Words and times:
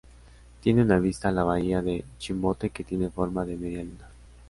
Tiene 0.63 0.81
una 0.81 0.97
vista 0.97 1.29
a 1.29 1.31
la 1.31 1.43
bahía 1.43 1.83
de 1.83 2.03
Chimbote 2.17 2.71
que 2.71 2.83
tiene 2.83 3.11
forma 3.11 3.45
de 3.45 3.55
media 3.55 3.83
luna. 3.83 4.09